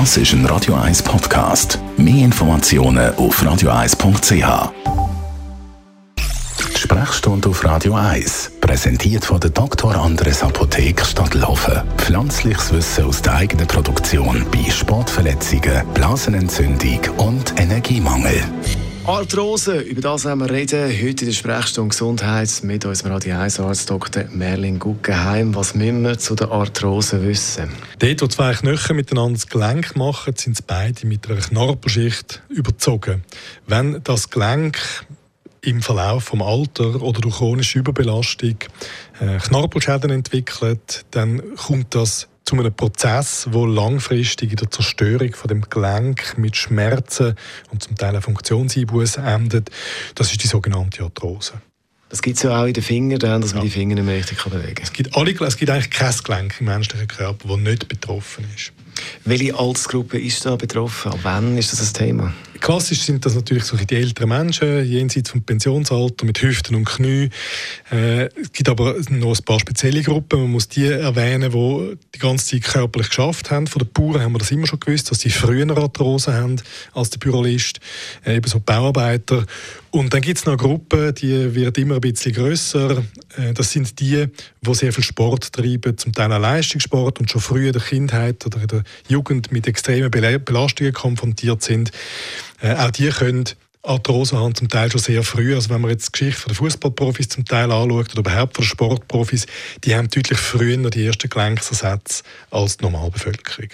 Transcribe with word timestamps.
Das 0.00 0.16
ist 0.16 0.32
ein 0.32 0.44
Radio 0.46 0.74
1 0.74 1.04
Podcast. 1.04 1.78
Mehr 1.96 2.24
Informationen 2.24 3.14
auf 3.14 3.40
radio1.ch. 3.40 4.72
Sprechstunde 6.76 7.48
auf 7.48 7.64
Radio 7.64 7.94
1, 7.94 8.50
präsentiert 8.60 9.24
von 9.24 9.38
der 9.38 9.50
Dr. 9.50 9.94
Andres 9.94 10.42
Apotheke 10.42 11.04
Stadtlaufen. 11.04 11.80
Pflanzliches 11.96 12.72
Wissen 12.72 13.04
aus 13.04 13.22
der 13.22 13.36
eigenen 13.36 13.68
Produktion 13.68 14.44
bei 14.50 14.68
Sportverletzungen, 14.68 15.86
Blasenentzündung 15.94 16.98
und 17.18 17.54
Energiemangel. 17.60 18.42
Arthrose, 19.06 19.80
über 19.80 20.00
das 20.00 20.24
werden 20.24 20.40
wir 20.40 20.50
reden. 20.50 20.88
Heute 20.88 21.24
in 21.24 21.26
der 21.26 21.32
Sprechstunde 21.32 21.90
Gesundheit 21.90 22.48
mit 22.62 22.86
unserem 22.86 23.12
Radio 23.12 23.36
1 23.36 23.60
Arzt 23.60 23.90
Dr. 23.90 24.24
Merlin 24.30 24.78
Guggenheim. 24.78 25.54
Was 25.54 25.74
müssen 25.74 26.02
wir 26.04 26.18
zu 26.18 26.34
der 26.34 26.50
Arthrose 26.50 27.22
wissen? 27.22 27.68
Dort, 27.98 28.22
wo 28.22 28.26
zwei 28.28 28.54
Knochen 28.54 28.96
miteinander 28.96 29.34
das 29.34 29.46
Gelenk 29.48 29.94
machen, 29.94 30.34
sind 30.36 30.66
beide 30.66 31.06
mit 31.06 31.28
einer 31.28 31.38
Knorpelschicht 31.38 32.40
überzogen. 32.48 33.24
Wenn 33.66 34.02
das 34.04 34.30
Gelenk 34.30 34.78
im 35.60 35.82
Verlauf 35.82 36.24
vom 36.24 36.40
Alter 36.40 37.02
oder 37.02 37.20
durch 37.20 37.36
chronische 37.36 37.80
Überbelastung 37.80 38.56
äh, 39.20 39.36
Knorpelschäden 39.36 40.12
entwickelt, 40.12 41.04
dann 41.10 41.42
kommt 41.56 41.94
das 41.94 42.26
zu 42.44 42.56
einem 42.56 42.74
Prozess, 42.74 43.48
wo 43.50 43.64
langfristig 43.64 44.50
in 44.50 44.56
der 44.56 44.70
Zerstörung 44.70 45.32
von 45.34 45.48
dem 45.48 45.62
Gelenk 45.62 46.36
mit 46.36 46.56
Schmerzen 46.56 47.36
und 47.70 47.82
zum 47.82 47.96
Teil 47.96 48.20
Funktionseinbuß 48.20 49.16
endet. 49.16 49.70
Das 50.14 50.30
ist 50.30 50.42
die 50.42 50.48
sogenannte 50.48 51.02
Arthrose. 51.02 51.54
Das 52.10 52.22
gibt 52.22 52.36
es 52.36 52.42
ja 52.42 52.60
auch 52.60 52.66
in 52.66 52.74
den 52.74 52.82
Fingern, 52.82 53.40
dass 53.40 53.50
ja. 53.50 53.56
man 53.56 53.64
die 53.64 53.70
Finger 53.70 53.94
nicht 53.94 54.04
mehr 54.04 54.16
richtig 54.16 54.42
bewegen 54.44 54.74
kann. 54.74 54.84
Es 54.84 54.92
gibt, 54.92 55.16
alle, 55.16 55.32
es 55.32 55.56
gibt 55.56 55.70
eigentlich 55.70 55.90
kein 55.90 56.14
Gelenk 56.22 56.60
im 56.60 56.66
menschlichen 56.66 57.08
Körper, 57.08 57.48
das 57.48 57.58
nicht 57.58 57.88
betroffen 57.88 58.46
ist. 58.54 58.72
Welche 59.24 59.58
Altersgruppe 59.58 60.18
ist 60.18 60.44
da 60.44 60.56
betroffen? 60.56 61.12
Ab 61.12 61.20
wann 61.22 61.56
ist 61.56 61.72
das 61.72 61.80
ein 61.80 61.92
Thema? 61.94 62.34
Klassisch 62.60 63.02
sind 63.02 63.26
das 63.26 63.34
natürlich 63.34 63.64
so 63.64 63.76
die 63.76 63.94
älteren 63.94 64.30
Menschen, 64.30 64.86
jenseits 64.86 65.28
vom 65.28 65.42
Pensionsalter, 65.42 66.24
mit 66.24 66.40
Hüften 66.40 66.74
und 66.74 66.86
Knie. 66.86 67.28
Äh, 67.92 68.26
es 68.40 68.52
gibt 68.52 68.70
aber 68.70 68.94
noch 69.10 69.38
ein 69.38 69.44
paar 69.44 69.60
spezielle 69.60 70.02
Gruppen. 70.02 70.40
Man 70.40 70.52
muss 70.52 70.68
die 70.68 70.86
erwähnen, 70.86 71.52
die 71.52 71.98
die 72.14 72.18
ganze 72.18 72.46
Zeit 72.46 72.62
körperlich 72.62 73.08
geschafft 73.08 73.50
haben. 73.50 73.66
Von 73.66 73.80
den 73.80 73.92
Bauern 73.92 74.22
haben 74.22 74.32
wir 74.32 74.38
das 74.38 74.50
immer 74.50 74.66
schon 74.66 74.80
gewusst, 74.80 75.10
dass 75.10 75.20
sie 75.20 75.28
früher 75.28 75.76
Arthrose 75.76 76.32
haben 76.32 76.56
als 76.94 77.10
der 77.10 77.18
Bürolist, 77.18 77.80
äh, 78.24 78.36
eben 78.36 78.48
so 78.48 78.60
Bauarbeiter. 78.60 79.44
Und 79.94 80.12
dann 80.12 80.22
gibt 80.22 80.38
es 80.38 80.44
noch 80.44 80.54
eine 80.54 80.60
Gruppe, 80.60 81.12
die 81.12 81.54
wird 81.54 81.78
immer 81.78 81.94
ein 81.94 82.00
bisschen 82.00 82.32
grösser. 82.32 83.04
Äh, 83.36 83.54
das 83.54 83.70
sind 83.70 84.00
die, 84.00 84.26
die 84.60 84.74
sehr 84.74 84.92
viel 84.92 85.04
Sport 85.04 85.52
treiben, 85.52 85.96
zum 85.96 86.12
Teil 86.12 86.32
auch 86.32 86.40
Leistungssport 86.40 87.20
und 87.20 87.30
schon 87.30 87.40
früh 87.40 87.68
in 87.68 87.74
der 87.74 87.80
Kindheit 87.80 88.44
oder 88.44 88.60
in 88.60 88.66
der 88.66 88.82
Jugend 89.06 89.52
mit 89.52 89.68
extremen 89.68 90.10
Belastungen 90.10 90.92
konfrontiert 90.92 91.62
sind. 91.62 91.92
Äh, 92.60 92.74
auch 92.74 92.90
die 92.90 93.08
können 93.10 93.44
Arthrose 93.84 94.36
haben 94.36 94.56
zum 94.56 94.68
Teil 94.68 94.90
schon 94.90 94.98
sehr 94.98 95.22
früh. 95.22 95.54
Also 95.54 95.70
wenn 95.70 95.80
man 95.80 95.92
jetzt 95.92 96.08
die 96.08 96.18
Geschichte 96.18 96.48
der 96.48 96.56
Fußballprofis 96.56 97.28
zum 97.28 97.44
Teil 97.44 97.70
anschaut 97.70 98.10
oder 98.14 98.18
überhaupt 98.18 98.56
von 98.56 98.64
Sportprofis, 98.64 99.46
die 99.84 99.94
haben 99.94 100.08
deutlich 100.08 100.40
früher 100.40 100.90
die 100.90 101.06
ersten 101.06 101.28
Gelenksersätze 101.28 102.24
als 102.50 102.78
die 102.78 102.82
Normalbevölkerung. 102.82 103.68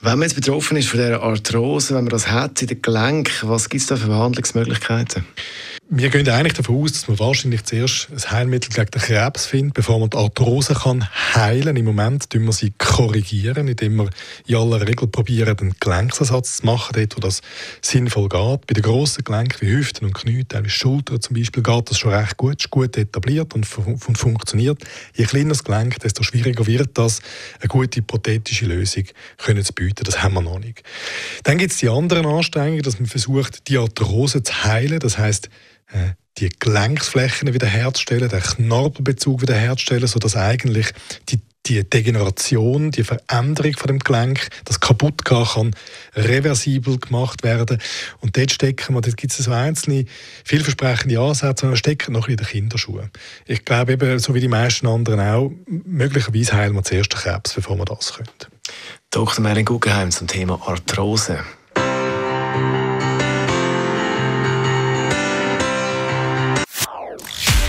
Wenn 0.00 0.12
man 0.12 0.28
jetzt 0.28 0.36
betroffen 0.36 0.76
ist 0.76 0.88
von 0.88 1.00
dieser 1.00 1.22
Arthrose, 1.22 1.94
wenn 1.94 2.04
man 2.04 2.10
das 2.10 2.30
hat 2.30 2.62
in 2.62 2.68
den 2.68 2.80
Gelenken, 2.80 3.48
was 3.48 3.68
gibt 3.68 3.80
es 3.82 3.88
da 3.88 3.96
für 3.96 4.06
Behandlungsmöglichkeiten? 4.06 5.24
Wir 5.90 6.10
gehen 6.10 6.28
eigentlich 6.28 6.52
davon 6.52 6.82
aus, 6.82 6.92
dass 6.92 7.08
man 7.08 7.18
wahrscheinlich 7.18 7.64
zuerst 7.64 8.10
ein 8.10 8.30
Heilmittel 8.30 8.68
gegen 8.68 8.90
den 8.90 9.00
Krebs 9.00 9.46
findet, 9.46 9.72
bevor 9.72 9.98
man 9.98 10.10
die 10.10 10.18
Arthrose 10.18 10.74
kann 10.74 11.08
heilen. 11.34 11.78
Im 11.78 11.86
Moment 11.86 12.28
tun 12.28 12.44
wir 12.44 12.52
sie 12.52 12.74
korrigieren, 12.76 13.68
indem 13.68 13.96
wir 13.96 14.10
in 14.46 14.56
aller 14.56 14.86
Regel 14.86 15.08
probieren, 15.08 15.58
einen 15.58 15.74
Gelenksersatz 15.80 16.58
zu 16.58 16.66
machen, 16.66 16.92
dort, 16.94 17.16
wo 17.16 17.20
das 17.20 17.40
sinnvoll 17.80 18.28
geht. 18.28 18.66
Bei 18.66 18.74
den 18.74 18.82
grossen 18.82 19.24
Gelenken 19.24 19.66
wie 19.66 19.72
Hüften 19.72 20.04
und 20.04 20.12
Knie, 20.12 20.44
teilweise 20.44 20.68
Schultern 20.68 21.22
zum 21.22 21.34
Beispiel, 21.34 21.62
geht 21.62 21.90
das 21.90 21.98
schon 21.98 22.12
recht 22.12 22.36
gut, 22.36 22.60
ist 22.60 22.68
gut 22.68 22.94
etabliert 22.98 23.54
und, 23.54 23.66
und 23.78 24.18
funktioniert. 24.18 24.84
Je 25.14 25.24
kleiner 25.24 25.48
das 25.48 25.64
Gelenk, 25.64 26.00
desto 26.00 26.22
schwieriger 26.22 26.66
wird 26.66 26.98
das, 26.98 27.22
eine 27.60 27.68
gute 27.68 28.02
prothetische 28.02 28.66
Lösung 28.66 29.04
können 29.38 29.64
zu 29.64 29.72
bieten. 29.72 30.04
Das 30.04 30.22
haben 30.22 30.34
wir 30.34 30.42
noch 30.42 30.58
nicht. 30.58 30.82
Dann 31.44 31.56
gibt 31.56 31.72
es 31.72 31.78
die 31.78 31.88
anderen 31.88 32.26
Anstrengungen, 32.26 32.82
dass 32.82 33.00
man 33.00 33.08
versucht, 33.08 33.68
die 33.68 33.78
Arthrose 33.78 34.42
zu 34.42 34.64
heilen. 34.64 34.98
Das 34.98 35.16
heißt, 35.16 35.48
die 36.38 36.50
Gelenksflächen 36.58 37.52
wiederherzustellen, 37.52 38.28
den 38.28 38.40
Knorpelbezug 38.40 39.42
wiederherzustellen, 39.42 40.06
sodass 40.06 40.36
eigentlich 40.36 40.92
die, 41.28 41.40
die 41.66 41.88
Degeneration, 41.88 42.90
die 42.90 43.02
Veränderung 43.02 43.72
von 43.76 43.88
dem 43.88 43.98
Gelenk, 43.98 44.48
das 44.64 44.80
kaputt 44.80 45.24
kann, 45.24 45.74
reversibel 46.14 46.98
gemacht 46.98 47.42
werden. 47.42 47.78
Und 48.20 48.36
dort 48.36 48.52
stecken 48.52 48.94
wir, 48.94 49.00
dort 49.00 49.16
gibt 49.16 49.32
es 49.32 49.38
so 49.38 49.52
einzelne 49.52 50.04
vielversprechende 50.44 51.18
Ansätze, 51.18 51.66
und 51.66 51.76
stecken 51.76 52.12
noch 52.12 52.28
in 52.28 52.36
den 52.36 52.46
Kinderschuhen. 52.46 53.10
Ich 53.46 53.64
glaube 53.64 53.92
eben, 53.92 54.18
so 54.18 54.34
wie 54.34 54.40
die 54.40 54.48
meisten 54.48 54.86
anderen 54.86 55.20
auch, 55.20 55.52
möglicherweise 55.66 56.52
heilen 56.52 56.74
wir 56.74 56.84
zuerst 56.84 57.12
den 57.12 57.18
Krebs, 57.18 57.54
bevor 57.54 57.76
wir 57.76 57.84
das 57.84 58.14
können. 58.14 58.28
Dr. 59.10 59.42
Merlin 59.42 59.64
Guggenheim 59.64 60.10
zum 60.10 60.26
Thema 60.26 60.60
Arthrose. 60.66 61.40